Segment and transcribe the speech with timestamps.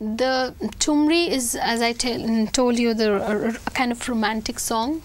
[0.00, 5.02] The Tumri is, as I tell, told you, the a kind of romantic song.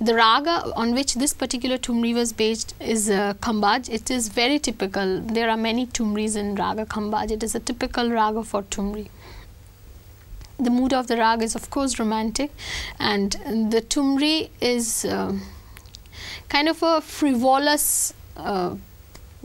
[0.00, 3.88] The raga on which this particular Tumri was based is uh, Khambaj.
[3.92, 5.20] It is very typical.
[5.20, 7.32] There are many Tumris in raga Khambaj.
[7.32, 9.08] It is a typical raga for Tumri.
[10.58, 12.52] The mood of the raga is, of course, romantic,
[13.00, 13.32] and
[13.72, 15.32] the Tumri is uh,
[16.48, 18.14] kind of a frivolous.
[18.36, 18.76] Uh,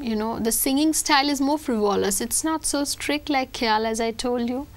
[0.01, 2.21] you know the singing style is more frivolous.
[2.21, 4.67] It's not so strict like khyal as i told you.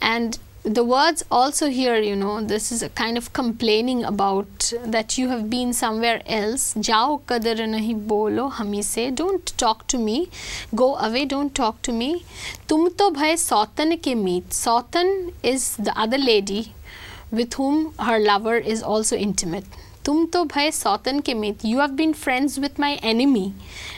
[0.00, 5.16] And the words also here you know this is a kind of complaining about that
[5.16, 6.74] you have been somewhere else.
[6.88, 9.10] Jao kadar nahi bolo hami se.
[9.10, 10.30] Don't talk to me.
[10.74, 12.24] Go away don't talk to me.
[12.66, 14.50] Tum to bhai sautan ke meet.
[14.50, 16.72] Sautan is the other lady
[17.30, 19.64] with whom her lover is also intimate
[20.08, 23.52] तुम तो भय सौतन के मित you have been friends with my enemy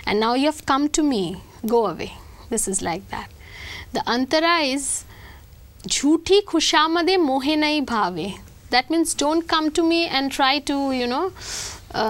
[0.09, 2.10] and now you have come to me go away
[2.51, 4.88] this is like that the Antara is
[5.88, 8.24] झूठी खुशामदे मोहे नहीं भावे
[8.71, 11.23] that means don't come to me and try to you know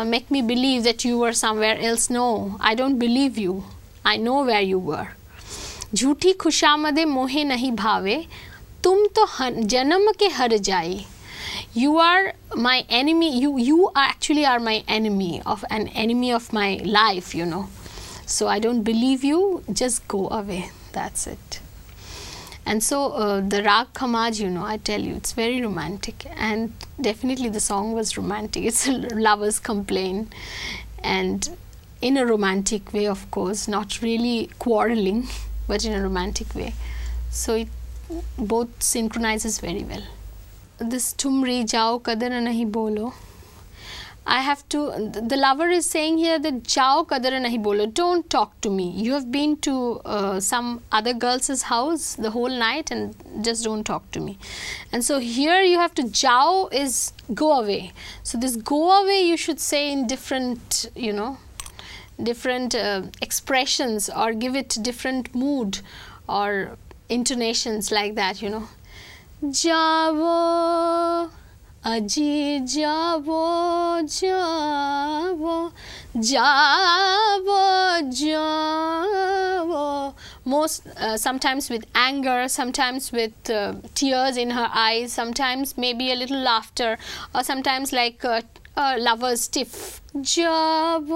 [0.05, 3.63] make me believe that you were somewhere else no I don't believe you
[4.07, 5.07] I know where you were
[5.95, 8.25] झूठी खुशामदे मोहे नहीं भावे
[8.85, 11.05] तुम तो हन, जन्म के हर जाए।
[11.73, 16.81] You are my enemy you you actually are my enemy of an enemy of my
[16.85, 17.69] life you know
[18.27, 21.61] so i don't believe you just go away that's it
[22.67, 26.27] and so uh, the Rag Khamaj, you know, I tell you, it's very romantic.
[26.37, 28.65] And definitely the song was romantic.
[28.71, 30.33] It's a lovers complaint
[31.03, 31.49] And
[32.01, 35.29] in a romantic way, of course, not really quarreling,
[35.67, 36.75] but in a romantic way.
[37.31, 37.69] So it
[38.39, 40.03] both synchronizes very well.
[40.81, 43.13] This tumri jao kadar nahi bolo
[44.27, 48.61] I have to, the lover is saying here that Jao kadar nahi bolo, don't talk
[48.61, 48.91] to me.
[48.91, 53.83] You have been to uh, some other girl's house the whole night and just don't
[53.83, 54.39] talk to me.
[54.93, 57.93] And so here you have to, Jao is go away.
[58.23, 61.39] So this go away you should say in different, you know,
[62.23, 65.81] different uh, expressions or give it different mood
[66.29, 66.77] or
[67.09, 68.69] intonations like that, you know.
[69.62, 71.30] Jao
[71.94, 72.32] আজি
[72.76, 73.28] যাব
[74.20, 75.42] যাব
[76.32, 77.48] যাব
[78.22, 79.72] যাব
[80.54, 83.60] most uh, sometimes with anger sometimes with uh,
[84.00, 86.92] tears in her eyes sometimes maybe a little laughter
[87.34, 88.42] or sometimes like uh,
[88.82, 89.74] uh, lovers stiff
[90.34, 91.10] যাব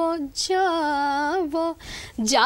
[0.45, 1.53] যাব
[2.33, 2.43] যাব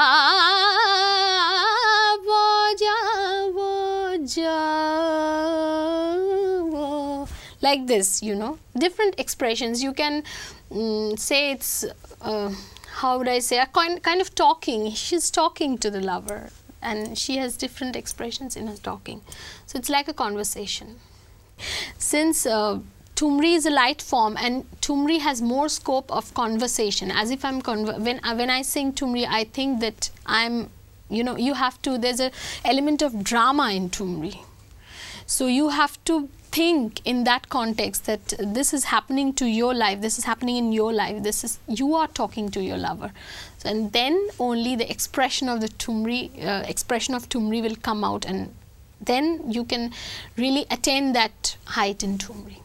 [7.61, 8.59] like this you know.
[8.77, 9.83] Different expressions.
[9.83, 10.23] You can
[10.71, 11.85] mm, say it's
[12.21, 12.53] uh,
[13.01, 14.91] how would i say a kind, kind of talking.
[14.93, 16.51] She's talking to the lover
[16.83, 19.21] and she has different expressions in her talking.
[19.67, 20.97] So it's like a conversation.
[21.99, 22.79] Since uh,
[23.17, 27.11] Tumri is a light form and Tumri has more scope of conversation.
[27.11, 30.71] As if I'm when uh, when I sing Tumri I think that I'm
[31.09, 32.31] you know you have to there's a
[32.65, 34.39] element of drama in Tumri
[35.28, 40.00] so you have to think in that context that this is happening to your life,
[40.00, 43.12] this is happening in your life, this is you are talking to your lover.
[43.59, 48.05] So, and then only the expression of the tumri, uh, expression of tumri will come
[48.05, 48.55] out and
[49.03, 49.93] then you can
[50.39, 52.62] really attain that height in tumri.